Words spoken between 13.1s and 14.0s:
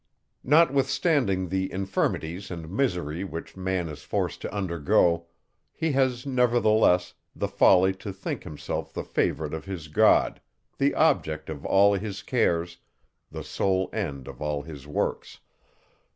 the sole